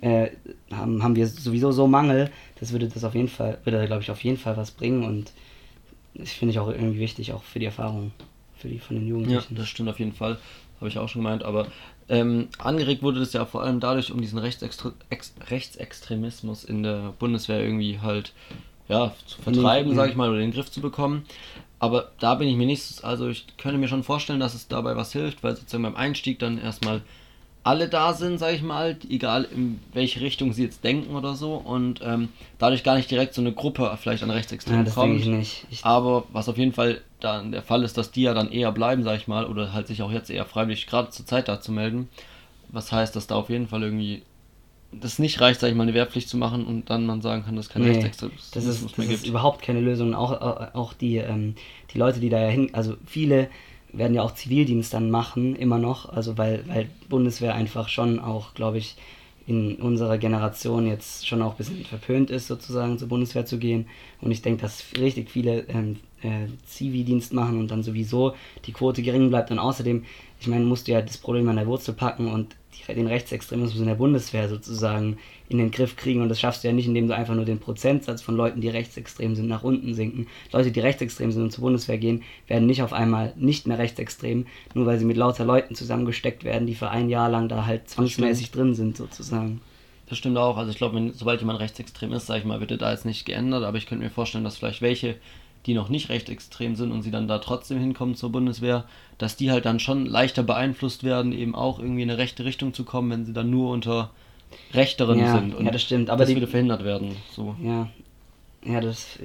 äh, 0.00 0.28
haben, 0.72 1.02
haben 1.02 1.16
wir 1.16 1.26
sowieso 1.26 1.70
so 1.70 1.86
Mangel, 1.86 2.30
das 2.58 2.72
würde 2.72 2.88
das 2.88 3.04
auf 3.04 3.14
jeden 3.14 3.28
Fall, 3.28 3.58
würde 3.64 3.86
glaube 3.86 4.02
ich 4.02 4.10
auf 4.10 4.24
jeden 4.24 4.38
Fall 4.38 4.56
was 4.56 4.72
bringen 4.72 5.04
und 5.04 5.32
das 6.14 6.32
finde 6.32 6.52
ich 6.52 6.58
auch 6.58 6.68
irgendwie 6.68 6.98
wichtig, 6.98 7.32
auch 7.32 7.42
für 7.42 7.58
die 7.58 7.66
Erfahrung 7.66 8.10
für 8.56 8.68
die 8.68 8.78
von 8.78 8.96
den 8.96 9.06
Jugendlichen. 9.06 9.54
Ja, 9.54 9.60
das 9.60 9.68
stimmt 9.68 9.88
auf 9.88 9.98
jeden 9.98 10.12
Fall. 10.12 10.38
Habe 10.80 10.88
ich 10.88 10.98
auch 10.98 11.08
schon 11.08 11.22
gemeint. 11.22 11.42
Aber 11.42 11.66
ähm, 12.08 12.48
angeregt 12.58 13.02
wurde 13.02 13.20
das 13.20 13.32
ja 13.32 13.44
vor 13.44 13.62
allem 13.62 13.80
dadurch, 13.80 14.10
um 14.12 14.20
diesen 14.20 14.38
Rechtsextre 14.38 14.94
Ex 15.10 15.34
Rechtsextremismus 15.48 16.64
in 16.64 16.82
der 16.82 17.14
Bundeswehr 17.18 17.60
irgendwie 17.60 18.00
halt 18.00 18.32
ja, 18.88 19.12
zu 19.26 19.40
vertreiben, 19.42 19.94
sage 19.94 20.10
ich 20.10 20.16
mal, 20.16 20.28
oder 20.28 20.38
in 20.38 20.50
den 20.50 20.54
Griff 20.54 20.70
zu 20.70 20.80
bekommen. 20.80 21.24
Aber 21.78 22.10
da 22.20 22.34
bin 22.36 22.48
ich 22.48 22.56
mir 22.56 22.66
nicht, 22.66 23.04
also 23.04 23.28
ich 23.28 23.46
könnte 23.58 23.78
mir 23.78 23.88
schon 23.88 24.02
vorstellen, 24.02 24.40
dass 24.40 24.54
es 24.54 24.68
dabei 24.68 24.96
was 24.96 25.12
hilft, 25.12 25.42
weil 25.42 25.56
sozusagen 25.56 25.82
beim 25.82 25.96
Einstieg 25.96 26.38
dann 26.38 26.58
erstmal 26.58 27.02
alle 27.66 27.88
da 27.88 28.14
sind, 28.14 28.38
sage 28.38 28.54
ich 28.54 28.62
mal, 28.62 28.96
egal 29.10 29.44
in 29.52 29.80
welche 29.92 30.20
Richtung 30.20 30.52
sie 30.52 30.62
jetzt 30.62 30.84
denken 30.84 31.16
oder 31.16 31.34
so 31.34 31.54
und 31.54 32.00
ähm, 32.02 32.28
dadurch 32.58 32.84
gar 32.84 32.94
nicht 32.94 33.10
direkt 33.10 33.34
so 33.34 33.40
eine 33.40 33.52
Gruppe 33.52 33.98
vielleicht 34.00 34.22
an 34.22 34.30
Rechtsextremen 34.30 34.86
ja, 34.86 34.92
kommt. 34.92 35.20
Ich 35.20 35.26
nicht. 35.26 35.66
Ich 35.70 35.84
aber 35.84 36.24
was 36.32 36.48
auf 36.48 36.58
jeden 36.58 36.72
Fall 36.72 37.00
dann 37.18 37.50
der 37.50 37.62
Fall 37.62 37.82
ist, 37.82 37.98
dass 37.98 38.12
die 38.12 38.22
ja 38.22 38.34
dann 38.34 38.52
eher 38.52 38.70
bleiben, 38.70 39.02
sage 39.02 39.16
ich 39.16 39.26
mal, 39.26 39.46
oder 39.46 39.72
halt 39.72 39.88
sich 39.88 40.02
auch 40.02 40.12
jetzt 40.12 40.30
eher 40.30 40.44
freiwillig 40.44 40.86
gerade 40.86 41.10
zur 41.10 41.26
Zeit 41.26 41.48
da 41.48 41.60
zu 41.60 41.72
melden. 41.72 42.08
Was 42.68 42.92
heißt, 42.92 43.16
dass 43.16 43.26
da 43.26 43.34
auf 43.34 43.50
jeden 43.50 43.66
Fall 43.66 43.82
irgendwie 43.82 44.22
das 45.00 45.18
nicht 45.18 45.40
reicht, 45.40 45.60
sage 45.60 45.72
ich 45.72 45.76
mal, 45.76 45.84
eine 45.84 45.94
Wehrpflicht 45.94 46.28
zu 46.28 46.36
machen 46.36 46.64
und 46.66 46.90
dann 46.90 47.06
man 47.06 47.20
sagen 47.22 47.44
kann, 47.44 47.56
dass 47.56 47.68
kein 47.68 47.82
nee, 47.82 47.88
Rechtsextremismus 47.88 48.50
das 48.50 48.64
ist, 48.64 48.98
das 48.98 49.06
ist 49.06 49.26
überhaupt 49.26 49.62
keine 49.62 49.80
Lösung. 49.80 50.14
Auch, 50.14 50.32
auch 50.74 50.92
die, 50.92 51.16
ähm, 51.16 51.54
die 51.92 51.98
Leute, 51.98 52.20
die 52.20 52.28
da 52.28 52.40
ja 52.40 52.48
hin, 52.48 52.70
also 52.72 52.94
viele 53.06 53.48
werden 53.92 54.14
ja 54.14 54.22
auch 54.22 54.34
Zivildienst 54.34 54.92
dann 54.92 55.10
machen, 55.10 55.56
immer 55.56 55.78
noch, 55.78 56.08
also 56.12 56.36
weil, 56.36 56.64
weil 56.66 56.88
Bundeswehr 57.08 57.54
einfach 57.54 57.88
schon 57.88 58.18
auch, 58.18 58.54
glaube 58.54 58.78
ich, 58.78 58.96
in 59.46 59.76
unserer 59.76 60.18
Generation 60.18 60.86
jetzt 60.86 61.26
schon 61.26 61.40
auch 61.40 61.52
ein 61.52 61.56
bisschen 61.56 61.84
verpönt 61.84 62.30
ist, 62.30 62.48
sozusagen 62.48 62.98
zur 62.98 63.08
Bundeswehr 63.08 63.46
zu 63.46 63.58
gehen. 63.58 63.86
Und 64.20 64.32
ich 64.32 64.42
denke, 64.42 64.62
dass 64.62 64.84
richtig 64.98 65.30
viele 65.30 65.60
ähm, 65.68 65.96
äh, 66.26 66.48
Zivildienst 66.66 67.32
machen 67.32 67.58
und 67.58 67.70
dann 67.70 67.82
sowieso 67.82 68.34
die 68.66 68.72
Quote 68.72 69.02
gering 69.02 69.30
bleibt. 69.30 69.50
Und 69.50 69.58
außerdem, 69.58 70.04
ich 70.40 70.46
meine, 70.46 70.64
musst 70.64 70.88
du 70.88 70.92
ja 70.92 71.02
das 71.02 71.18
Problem 71.18 71.48
an 71.48 71.56
der 71.56 71.66
Wurzel 71.66 71.94
packen 71.94 72.30
und 72.30 72.56
die, 72.74 72.94
den 72.94 73.06
Rechtsextremismus 73.06 73.80
in 73.80 73.86
der 73.86 73.94
Bundeswehr 73.94 74.48
sozusagen 74.48 75.18
in 75.48 75.58
den 75.58 75.70
Griff 75.70 75.96
kriegen. 75.96 76.22
Und 76.22 76.28
das 76.28 76.40
schaffst 76.40 76.64
du 76.64 76.68
ja 76.68 76.74
nicht, 76.74 76.86
indem 76.86 77.08
du 77.08 77.14
einfach 77.14 77.34
nur 77.34 77.44
den 77.44 77.60
Prozentsatz 77.60 78.22
von 78.22 78.36
Leuten, 78.36 78.60
die 78.60 78.68
rechtsextrem 78.68 79.34
sind, 79.34 79.48
nach 79.48 79.62
unten 79.62 79.94
sinken. 79.94 80.26
Leute, 80.52 80.70
die 80.70 80.80
rechtsextrem 80.80 81.30
sind 81.32 81.42
und 81.42 81.50
zur 81.50 81.62
Bundeswehr 81.62 81.98
gehen, 81.98 82.22
werden 82.48 82.66
nicht 82.66 82.82
auf 82.82 82.92
einmal 82.92 83.32
nicht 83.36 83.66
mehr 83.66 83.78
rechtsextrem, 83.78 84.46
nur 84.74 84.86
weil 84.86 84.98
sie 84.98 85.04
mit 85.04 85.16
lauter 85.16 85.44
Leuten 85.44 85.74
zusammengesteckt 85.74 86.44
werden, 86.44 86.66
die 86.66 86.74
für 86.74 86.90
ein 86.90 87.08
Jahr 87.08 87.28
lang 87.28 87.48
da 87.48 87.66
halt 87.66 87.88
zwangsmäßig 87.88 88.50
drin 88.50 88.74
sind, 88.74 88.96
sozusagen. 88.96 89.60
Das 90.08 90.18
stimmt 90.18 90.38
auch. 90.38 90.56
Also 90.56 90.70
ich 90.70 90.78
glaube, 90.78 91.12
sobald 91.14 91.40
jemand 91.40 91.60
rechtsextrem 91.60 92.12
ist, 92.12 92.26
sage 92.26 92.40
ich 92.40 92.46
mal, 92.46 92.60
wird 92.60 92.80
da 92.80 92.92
jetzt 92.92 93.04
nicht 93.04 93.24
geändert, 93.24 93.64
aber 93.64 93.76
ich 93.76 93.86
könnte 93.86 94.04
mir 94.04 94.10
vorstellen, 94.10 94.44
dass 94.44 94.56
vielleicht 94.56 94.82
welche, 94.82 95.16
die 95.66 95.74
noch 95.74 95.88
nicht 95.88 96.08
rechtsextrem 96.08 96.76
sind 96.76 96.92
und 96.92 97.02
sie 97.02 97.10
dann 97.10 97.26
da 97.26 97.38
trotzdem 97.38 97.78
hinkommen 97.78 98.14
zur 98.14 98.30
Bundeswehr, 98.30 98.84
dass 99.18 99.36
die 99.36 99.50
halt 99.50 99.66
dann 99.66 99.80
schon 99.80 100.06
leichter 100.06 100.42
beeinflusst 100.42 101.02
werden, 101.02 101.32
eben 101.32 101.54
auch 101.54 101.78
irgendwie 101.78 102.02
in 102.02 102.10
eine 102.10 102.18
rechte 102.18 102.44
Richtung 102.44 102.72
zu 102.72 102.84
kommen, 102.84 103.10
wenn 103.10 103.24
sie 103.24 103.32
dann 103.32 103.50
nur 103.50 103.70
unter 103.70 104.10
Rechteren 104.72 105.18
ja, 105.18 105.34
sind. 105.34 105.54
Und 105.54 105.66
ja, 105.66 105.72
das 105.72 105.82
stimmt. 105.82 106.08
Aber 106.08 106.20
das 106.20 106.28
die, 106.28 106.36
würde 106.36 106.46
verhindert 106.46 106.84
werden. 106.84 107.16
So. 107.32 107.56
Ja, 107.62 107.88
ja, 108.64 108.80
das. 108.80 109.18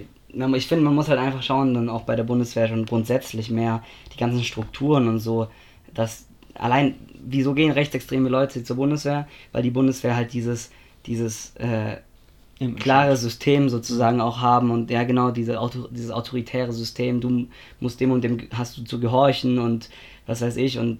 Ich 0.56 0.68
finde, 0.68 0.84
man 0.84 0.96
muss 0.96 1.10
halt 1.10 1.20
einfach 1.20 1.44
schauen, 1.44 1.74
dann 1.74 1.90
auch 1.90 2.04
bei 2.04 2.16
der 2.16 2.24
Bundeswehr 2.24 2.68
schon 2.68 2.86
grundsätzlich 2.86 3.50
mehr 3.50 3.84
die 4.14 4.18
ganzen 4.18 4.44
Strukturen 4.44 5.10
und 5.10 5.20
so, 5.20 5.48
dass 5.94 6.26
allein, 6.56 6.96
wieso 7.22 7.54
gehen 7.54 7.72
rechtsextreme 7.72 8.30
Leute 8.30 8.64
zur 8.64 8.78
Bundeswehr? 8.78 9.28
Weil 9.52 9.64
die 9.64 9.72
Bundeswehr 9.72 10.16
halt 10.16 10.34
dieses, 10.34 10.72
dieses 11.06 11.56
äh, 11.58 11.98
klare 12.70 13.18
System 13.18 13.70
sozusagen 13.70 14.22
auch 14.22 14.40
haben 14.40 14.72
und 14.72 14.92
ja 14.92 15.04
genau 15.04 15.32
diese 15.32 15.60
Auto, 15.60 15.88
dieses 15.90 16.12
autoritäre 16.12 16.72
System, 16.72 17.20
du 17.20 17.48
musst 17.80 18.00
dem 18.00 18.12
und 18.12 18.24
dem 18.24 18.48
hast 18.54 18.78
du 18.78 18.84
zu 18.84 19.00
gehorchen 19.00 19.58
und 19.58 19.90
was 20.28 20.42
weiß 20.42 20.58
ich 20.58 20.78
und 20.78 21.00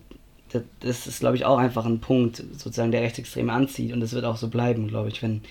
das, 0.52 0.64
das 0.80 1.08
ist, 1.08 1.20
glaube 1.20 1.36
ich, 1.36 1.46
auch 1.46 1.58
einfach 1.58 1.86
ein 1.86 2.00
Punkt, 2.00 2.38
sozusagen, 2.38 2.92
der 2.92 3.02
Rechtsextreme 3.02 3.52
anzieht. 3.52 3.94
Und 3.94 4.02
das 4.02 4.14
wird 4.14 4.26
auch 4.26 4.38
so 4.38 4.50
bleiben, 4.50 4.88
glaube 4.88 5.10
ich, 5.10 5.22
wenn, 5.22 5.42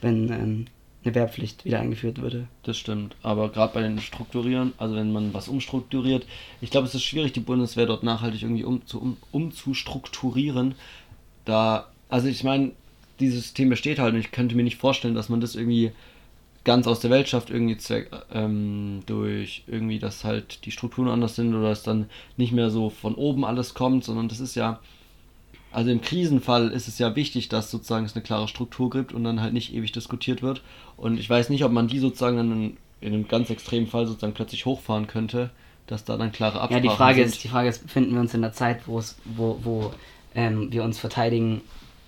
wenn 0.00 0.30
ähm, 0.30 0.66
eine 1.04 1.14
Wehrpflicht 1.14 1.64
wieder 1.64 1.80
eingeführt 1.80 2.20
würde. 2.20 2.48
Das 2.62 2.76
stimmt. 2.76 3.16
Aber 3.22 3.50
gerade 3.50 3.74
bei 3.74 3.82
den 3.82 4.00
Strukturieren, 4.00 4.72
also 4.78 4.96
wenn 4.96 5.12
man 5.12 5.32
was 5.34 5.48
umstrukturiert, 5.48 6.26
ich 6.60 6.70
glaube, 6.70 6.86
es 6.86 6.94
ist 6.94 7.04
schwierig, 7.04 7.32
die 7.32 7.40
Bundeswehr 7.40 7.86
dort 7.86 8.02
nachhaltig 8.02 8.42
irgendwie 8.42 8.64
um, 8.64 8.84
zu, 8.86 9.00
um, 9.00 9.16
umzustrukturieren. 9.30 10.74
Da, 11.44 11.86
also 12.08 12.28
ich 12.28 12.42
meine, 12.42 12.72
dieses 13.20 13.44
System 13.44 13.68
besteht 13.68 13.98
halt 13.98 14.14
und 14.14 14.20
ich 14.20 14.30
könnte 14.30 14.56
mir 14.56 14.62
nicht 14.62 14.76
vorstellen, 14.76 15.14
dass 15.14 15.28
man 15.28 15.40
das 15.40 15.54
irgendwie 15.54 15.92
ganz 16.64 16.88
aus 16.88 16.98
der 17.00 17.10
Welt 17.10 17.28
schafft, 17.28 17.48
irgendwie 17.48 17.76
zweck, 17.76 18.10
ähm, 18.32 19.02
durch 19.06 19.62
irgendwie, 19.68 20.00
dass 20.00 20.24
halt 20.24 20.64
die 20.66 20.72
Strukturen 20.72 21.08
anders 21.08 21.36
sind 21.36 21.54
oder 21.54 21.68
dass 21.68 21.84
dann 21.84 22.10
nicht 22.36 22.52
mehr 22.52 22.70
so 22.70 22.90
von 22.90 23.14
oben 23.14 23.44
alles 23.44 23.74
kommt, 23.74 24.02
sondern 24.04 24.28
das 24.28 24.40
ist 24.40 24.56
ja, 24.56 24.80
also 25.70 25.90
im 25.90 26.00
Krisenfall 26.00 26.70
ist 26.72 26.88
es 26.88 26.98
ja 26.98 27.14
wichtig, 27.14 27.48
dass 27.48 27.70
sozusagen 27.70 28.04
es 28.04 28.14
eine 28.14 28.24
klare 28.24 28.48
Struktur 28.48 28.90
gibt 28.90 29.12
und 29.12 29.22
dann 29.22 29.40
halt 29.40 29.52
nicht 29.52 29.74
ewig 29.74 29.92
diskutiert 29.92 30.42
wird. 30.42 30.62
Und 30.96 31.20
ich 31.20 31.30
weiß 31.30 31.50
nicht, 31.50 31.64
ob 31.64 31.70
man 31.70 31.86
die 31.86 32.00
sozusagen 32.00 32.36
dann 32.36 32.50
in, 32.50 32.76
in 33.00 33.14
einem 33.14 33.28
ganz 33.28 33.48
extremen 33.50 33.86
Fall 33.86 34.06
sozusagen 34.06 34.34
plötzlich 34.34 34.66
hochfahren 34.66 35.06
könnte, 35.06 35.50
dass 35.86 36.04
da 36.04 36.16
dann 36.16 36.32
klare 36.32 36.60
Absprachen 36.60 36.84
Ja, 36.84 36.90
die 36.90 36.96
Frage 36.96 37.20
sind. 37.20 37.26
ist, 37.26 37.44
die 37.44 37.48
Frage 37.48 37.68
ist, 37.68 37.82
befinden 37.84 38.14
wir 38.14 38.20
uns 38.20 38.34
in 38.34 38.42
der 38.42 38.52
Zeit, 38.52 38.88
wo 38.88 38.98
es, 38.98 39.16
wo, 39.24 39.60
wo 39.62 39.92
ähm, 40.34 40.72
wir 40.72 40.82
uns 40.82 40.98
verteidigen 40.98 41.60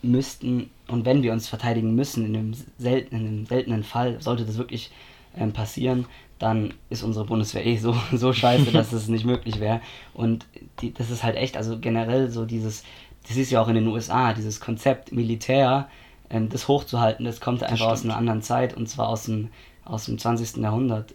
müssten 0.02 0.71
und 0.88 1.05
wenn 1.05 1.23
wir 1.23 1.33
uns 1.33 1.49
verteidigen 1.49 1.95
müssen, 1.95 2.25
in 2.25 2.37
einem, 2.37 2.55
selten, 2.78 3.17
in 3.17 3.26
einem 3.26 3.47
seltenen 3.47 3.85
Fall, 3.85 4.21
sollte 4.21 4.45
das 4.45 4.57
wirklich 4.57 4.90
ähm, 5.37 5.52
passieren, 5.52 6.07
dann 6.38 6.75
ist 6.88 7.02
unsere 7.02 7.25
Bundeswehr 7.26 7.67
eh 7.67 7.76
so, 7.76 7.95
so 8.12 8.33
scheiße, 8.33 8.73
dass 8.73 8.93
es 8.93 9.09
nicht 9.09 9.25
möglich 9.25 9.61
wäre. 9.61 9.81
Und 10.14 10.47
die, 10.81 10.93
das 10.93 11.11
ist 11.11 11.23
halt 11.23 11.37
echt, 11.37 11.57
also 11.57 11.78
generell 11.78 12.31
so 12.31 12.45
dieses, 12.45 12.85
das 13.26 13.37
ist 13.37 13.50
ja 13.50 13.61
auch 13.61 13.69
in 13.69 13.75
den 13.75 13.87
USA, 13.87 14.33
dieses 14.33 14.61
Konzept 14.61 15.12
Militär, 15.12 15.88
ähm, 16.31 16.49
das 16.49 16.69
hochzuhalten, 16.69 17.25
das 17.25 17.40
kommt 17.40 17.62
einfach 17.62 17.90
das 17.90 18.00
aus 18.00 18.05
einer 18.05 18.17
anderen 18.17 18.43
Zeit 18.43 18.75
und 18.75 18.88
zwar 18.88 19.09
aus 19.09 19.25
dem, 19.25 19.49
aus 19.85 20.07
dem 20.07 20.19
20. 20.19 20.59
Jahrhundert. 20.59 21.14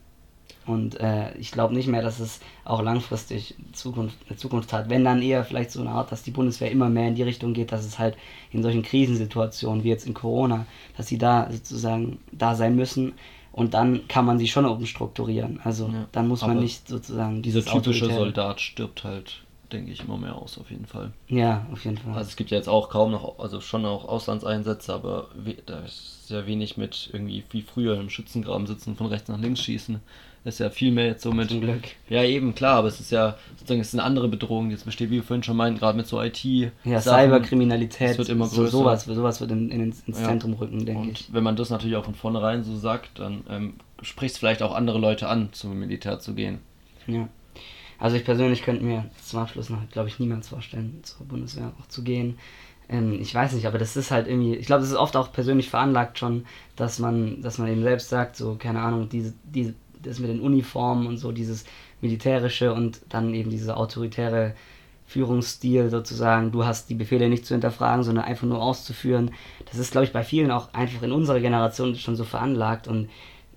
Und 0.65 0.99
äh, 0.99 1.35
ich 1.37 1.51
glaube 1.51 1.73
nicht 1.73 1.87
mehr, 1.87 2.01
dass 2.01 2.19
es 2.19 2.39
auch 2.63 2.81
langfristig 2.81 3.55
Zukunft, 3.73 4.17
eine 4.27 4.37
Zukunft 4.37 4.71
hat. 4.71 4.89
Wenn 4.89 5.03
dann 5.03 5.21
eher 5.21 5.43
vielleicht 5.43 5.71
so 5.71 5.81
eine 5.81 5.89
Art, 5.89 6.11
dass 6.11 6.23
die 6.23 6.31
Bundeswehr 6.31 6.71
immer 6.71 6.89
mehr 6.89 7.07
in 7.07 7.15
die 7.15 7.23
Richtung 7.23 7.53
geht, 7.53 7.71
dass 7.71 7.85
es 7.85 7.99
halt 7.99 8.15
in 8.51 8.63
solchen 8.63 8.83
Krisensituationen 8.83 9.83
wie 9.83 9.89
jetzt 9.89 10.07
in 10.07 10.13
Corona, 10.13 10.65
dass 10.95 11.07
sie 11.07 11.17
da 11.17 11.51
sozusagen 11.51 12.19
da 12.31 12.55
sein 12.55 12.75
müssen. 12.75 13.13
Und 13.51 13.75
dann 13.75 14.07
kann 14.07 14.25
man 14.25 14.39
sie 14.39 14.47
schon 14.47 14.65
umstrukturieren. 14.65 15.59
Also 15.63 15.87
Ja, 15.87 16.07
dann 16.11 16.27
muss 16.27 16.41
man 16.41 16.59
nicht 16.59 16.87
sozusagen 16.87 17.41
Dieser 17.41 17.61
dieses 17.61 17.71
typische 17.71 18.11
Soldat 18.11 18.59
stirbt 18.59 19.03
halt, 19.03 19.43
denke 19.73 19.91
ich, 19.91 20.01
immer 20.03 20.17
mehr 20.17 20.35
aus, 20.35 20.57
auf 20.57 20.69
jeden 20.71 20.85
Fall. 20.85 21.11
Ja, 21.27 21.65
auf 21.71 21.83
jeden 21.83 21.97
Fall. 21.97 22.13
Also 22.13 22.29
es 22.29 22.35
gibt 22.37 22.51
ja 22.51 22.57
jetzt 22.57 22.69
auch 22.69 22.89
kaum 22.89 23.11
noch, 23.11 23.39
also 23.39 23.59
schon 23.59 23.85
auch 23.85 24.05
Auslandseinsätze, 24.05 24.93
aber 24.93 25.27
we- 25.35 25.57
da 25.65 25.79
ist 25.79 26.27
sehr 26.27 26.47
wenig 26.47 26.77
mit 26.77 27.09
irgendwie 27.11 27.43
wie 27.51 27.61
früher 27.61 27.99
im 27.99 28.09
Schützengraben 28.09 28.67
sitzen, 28.67 28.95
von 28.95 29.07
rechts 29.07 29.27
nach 29.29 29.39
links 29.39 29.61
schießen. 29.61 29.99
Das 30.45 30.55
ist 30.55 30.59
ja 30.59 30.69
viel 30.69 30.91
mehr 30.91 31.05
jetzt 31.05 31.23
so 31.23 31.31
mit. 31.31 31.49
Zum 31.49 31.61
Glück. 31.61 31.83
Ja, 32.09 32.21
eben, 32.23 32.53
klar, 32.53 32.75
aber 32.75 32.89
es 32.89 32.99
ist 32.99 33.11
ja 33.11 33.37
sozusagen, 33.57 33.79
es 33.79 33.87
ist 33.87 33.93
eine 33.93 34.03
andere 34.03 34.27
Bedrohung, 34.27 34.67
die 34.67 34.73
jetzt 34.75 34.83
besteht, 34.83 35.09
wie 35.09 35.15
wir 35.15 35.23
vorhin 35.23 35.41
schon 35.43 35.55
meinten, 35.55 35.79
gerade 35.79 35.95
mit 35.97 36.05
so 36.05 36.21
IT. 36.21 36.43
Ja, 36.83 36.99
Sachen. 36.99 37.29
Cyberkriminalität, 37.29 38.17
wird 38.17 38.27
immer 38.27 38.47
so, 38.47 38.57
größer. 38.63 38.71
sowas, 38.71 39.05
sowas 39.05 39.39
wird 39.39 39.51
in, 39.51 39.69
in, 39.71 39.81
ins 39.81 40.03
Ja. 40.07 40.13
Zentrum 40.25 40.53
rücken, 40.53 40.85
denke 40.85 41.01
Und 41.01 41.11
ich. 41.11 41.33
wenn 41.33 41.43
man 41.43 41.55
das 41.55 41.69
natürlich 41.69 41.95
auch 41.95 42.03
von 42.03 42.15
vornherein 42.15 42.63
so 42.65 42.75
sagt, 42.75 43.19
dann 43.19 43.45
ähm, 43.49 43.73
spricht 44.01 44.33
es 44.33 44.37
vielleicht 44.39 44.61
auch 44.63 44.75
andere 44.75 44.99
Leute 44.99 45.29
an, 45.29 45.47
zum 45.53 45.79
Militär 45.79 46.19
zu 46.19 46.33
gehen. 46.33 46.59
Ja. 47.07 47.29
Also 47.99 48.15
ich 48.15 48.25
persönlich 48.25 48.63
könnte 48.63 48.83
mir 48.83 49.09
zum 49.21 49.39
Abschluss 49.39 49.69
noch, 49.69 49.89
glaube 49.89 50.09
ich, 50.09 50.19
niemals 50.19 50.49
vorstellen, 50.49 50.99
zur 51.03 51.25
Bundeswehr 51.25 51.71
auch 51.79 51.87
zu 51.87 52.03
gehen. 52.03 52.37
Ähm, 52.89 53.19
ich 53.21 53.33
weiß 53.33 53.53
nicht, 53.53 53.65
aber 53.65 53.77
das 53.77 53.95
ist 53.95 54.11
halt 54.11 54.27
irgendwie, 54.27 54.55
ich 54.55 54.65
glaube, 54.65 54.81
das 54.81 54.91
ist 54.91 54.97
oft 54.97 55.15
auch 55.15 55.31
persönlich 55.31 55.69
veranlagt 55.69 56.19
schon, 56.19 56.45
dass 56.75 56.99
man, 56.99 57.41
dass 57.41 57.57
man 57.57 57.69
eben 57.69 57.83
selbst 57.83 58.09
sagt, 58.09 58.35
so, 58.35 58.55
keine 58.55 58.81
Ahnung, 58.81 59.09
diese, 59.09 59.33
diese, 59.43 59.73
das 60.01 60.19
mit 60.19 60.29
den 60.29 60.41
Uniformen 60.41 61.07
und 61.07 61.17
so, 61.17 61.31
dieses 61.31 61.65
militärische 62.01 62.73
und 62.73 63.01
dann 63.09 63.33
eben 63.33 63.49
dieser 63.49 63.77
autoritäre 63.77 64.53
Führungsstil 65.05 65.89
sozusagen, 65.89 66.51
du 66.51 66.65
hast 66.65 66.89
die 66.89 66.95
Befehle 66.95 67.29
nicht 67.29 67.45
zu 67.45 67.53
hinterfragen, 67.53 68.03
sondern 68.03 68.25
einfach 68.25 68.47
nur 68.47 68.61
auszuführen. 68.61 69.31
Das 69.65 69.77
ist, 69.77 69.91
glaube 69.91 70.05
ich, 70.05 70.13
bei 70.13 70.23
vielen 70.23 70.51
auch 70.51 70.73
einfach 70.73 71.03
in 71.03 71.11
unserer 71.11 71.39
Generation 71.39 71.95
schon 71.95 72.15
so 72.15 72.23
veranlagt 72.23 72.87
und 72.87 73.09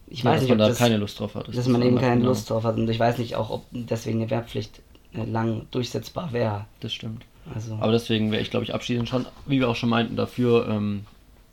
ich 0.09 0.21
Ja, 0.23 0.31
weiß 0.31 0.35
dass 0.35 0.43
nicht, 0.43 0.49
man 0.51 0.59
ob 0.61 0.65
da 0.65 0.69
das, 0.69 0.79
keine 0.79 0.97
Lust 0.99 1.19
drauf 1.21 1.35
hat. 1.35 1.55
dass 1.57 1.67
man 1.69 1.83
eben 1.83 1.99
keine 1.99 2.17
genau. 2.19 2.29
Lust 2.29 2.49
drauf 2.51 2.65
hat. 2.65 2.77
Und 2.77 2.89
ich 2.89 2.99
weiß 3.01 3.19
nicht 3.19 3.37
auch, 3.37 3.51
ob 3.51 3.65
deswegen 3.73 4.21
eine 4.21 4.31
Wehrpflicht 4.31 4.81
äh, 5.15 5.25
lang 5.25 5.67
durchsetzbar 5.71 6.33
wäre. 6.33 6.67
Das 6.81 6.93
stimmt. 6.93 7.25
Also, 7.55 7.77
Aber 7.81 7.93
deswegen 7.93 8.33
wäre 8.33 8.43
ich, 8.43 8.51
glaube 8.51 8.65
ich, 8.65 8.75
abschließend 8.75 9.09
schon, 9.09 9.27
wie 9.47 9.61
wir 9.61 9.69
auch 9.69 9.77
schon 9.77 9.89
meinten, 9.89 10.17
dafür, 10.17 10.69
ähm, 10.69 11.05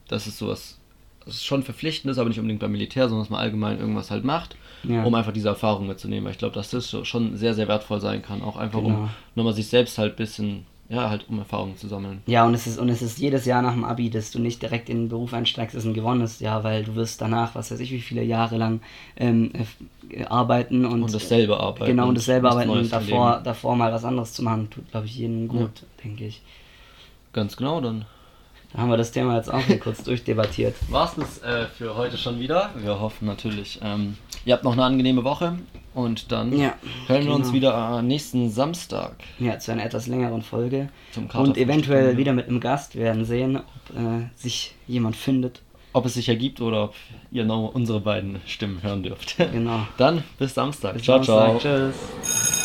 dass 0.08 0.26
es 0.28 0.38
sowas, 0.40 0.80
dass 1.26 1.36
es 1.36 1.44
schon 1.46 1.62
verpflichtend 1.64 2.12
ist, 2.12 2.18
aber 2.18 2.30
nicht 2.30 2.40
unbedingt 2.40 2.60
beim 2.62 2.72
Militär, 2.72 3.08
sondern 3.10 3.24
dass 3.26 3.30
man 3.30 3.40
allgemein 3.40 3.80
irgendwas 3.80 4.10
halt 4.12 4.24
macht, 4.24 4.56
Ja. 4.84 5.04
um 5.04 5.14
einfach 5.16 5.32
diese 5.34 5.50
Erfahrung 5.50 5.88
mitzunehmen. 5.88 6.26
Weil 6.26 6.32
ich 6.34 6.40
glaube, 6.40 6.56
dass 6.56 6.72
das 6.72 6.90
so- 6.90 7.06
schon 7.06 7.38
sehr, 7.38 7.54
sehr 7.54 7.68
wertvoll 7.68 8.02
sein 8.02 8.22
kann. 8.24 8.42
Auch 8.42 8.58
einfach, 8.58 8.82
Genau. 8.82 8.96
um 9.04 9.10
nochmal 9.36 9.54
sich 9.54 9.68
selbst 9.68 9.98
halt 10.00 10.14
ein 10.14 10.18
bisschen, 10.18 10.66
ja, 10.90 11.10
halt 11.10 11.26
um 11.30 11.40
Erfahrungen 11.40 11.78
zu 11.78 11.88
sammeln. 11.88 12.22
ja, 12.28 12.46
und 12.46 12.54
es 12.54 12.68
ist 12.68 12.78
und 12.78 12.90
es 12.90 13.02
ist 13.02 13.18
jedes 13.18 13.46
Jahr 13.46 13.62
nach 13.62 13.74
dem 13.74 13.84
Abi, 13.86 14.10
dass 14.10 14.32
du 14.32 14.40
nicht 14.40 14.62
direkt 14.62 14.90
in 14.90 14.98
den 15.04 15.10
Beruf 15.10 15.34
einsteigst, 15.34 15.76
ist 15.76 15.86
ein 15.86 15.94
gewonnenes 15.94 16.40
Jahr, 16.40 16.64
weil 16.64 16.84
du 16.84 16.96
wirst 16.96 17.22
danach, 17.22 17.56
was 17.56 17.72
weiß 17.72 17.80
ich, 17.80 17.92
wie 17.92 18.02
viele 18.02 18.24
Jahre 18.24 18.58
lang 18.58 18.82
ähm, 19.16 19.52
äh, 20.10 20.26
arbeiten 20.26 20.86
und, 20.86 21.02
Und 21.04 21.14
dasselbe 21.14 21.60
arbeiten. 21.60 21.86
genau 21.92 22.10
und 22.10 22.18
dasselbe 22.18 22.46
was 22.48 22.54
arbeiten 22.54 22.70
und 22.72 22.92
davor, 22.92 23.42
davor 23.44 23.76
mal 23.76 23.92
was 23.92 24.06
anderes 24.06 24.34
zu 24.34 24.44
machen, 24.44 24.70
tut, 24.70 24.92
glaube 24.92 25.06
ich, 25.08 25.16
jedem 25.18 25.48
gut, 25.48 25.84
denke 26.04 26.26
ich. 26.26 26.42
Ganz 27.32 27.58
genau, 27.58 27.82
dann 27.82 28.06
Da 28.74 28.80
haben 28.80 28.90
wir 28.90 28.98
das 28.98 29.12
Thema 29.12 29.38
jetzt 29.38 29.52
auch 29.52 29.62
hier 29.66 29.80
kurz 29.80 30.04
durchdebattiert. 30.04 30.76
war's 30.90 31.16
das 31.16 31.40
äh, 31.42 31.66
für 31.68 31.96
heute 31.96 32.18
schon 32.18 32.40
wieder. 32.40 32.70
Wir 32.76 33.00
hoffen 33.00 33.26
natürlich, 33.26 33.80
ähm, 33.82 34.18
ihr 34.46 34.54
habt 34.54 34.64
noch 34.66 34.74
eine 34.74 34.84
angenehme 34.84 35.24
Woche 35.24 35.58
und 35.94 36.32
dann 36.32 36.58
Ja, 36.58 36.74
hören 37.08 37.26
wir 37.26 37.34
uns 37.34 37.48
genau. 37.52 37.54
wieder 37.54 38.02
nächsten 38.02 38.50
Samstag 38.50 39.16
Ja, 39.40 39.60
zu 39.60 39.72
einer 39.72 39.86
etwas 39.86 40.08
längeren 40.08 40.42
Folge. 40.42 40.90
zum 41.12 41.28
Und 41.28 41.58
eventuell 41.58 42.18
wieder 42.18 42.34
mit 42.34 42.48
einem 42.48 42.60
Gast. 42.60 42.96
Wir 42.96 43.04
werden 43.04 43.26
sehen, 43.26 43.58
ob 43.58 43.98
äh, 43.98 44.28
sich 44.36 44.76
jemand 44.88 45.16
findet. 45.16 45.62
Ob 45.96 46.06
es 46.08 46.16
sich 46.16 46.28
ergibt 46.28 46.60
oder 46.62 46.86
ob 46.86 46.96
ihr 47.32 47.46
noch 47.46 47.70
unsere 47.76 48.00
beiden 48.00 48.42
Stimmen 48.48 48.82
hören 48.82 49.04
dürft. 49.04 49.38
Genau. 49.38 49.86
Dann 49.98 50.24
bis 50.40 50.54
Samstag. 50.56 50.94
Bis 50.94 51.04
ciao, 51.04 51.22
Samstag. 51.22 51.62
ciao. 51.62 51.92
Tschüss. 51.92 52.63